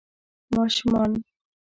[0.55, 1.21] ماشومان